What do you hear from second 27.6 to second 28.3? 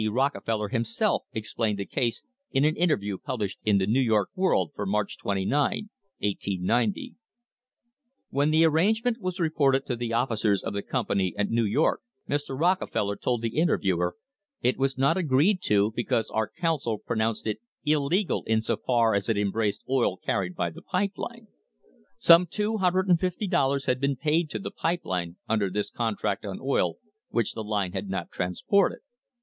line had